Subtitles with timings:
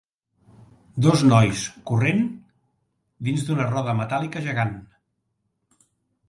[1.05, 2.23] Dos nois corrent
[3.29, 4.75] dins d'una roda metàl·lica gegant.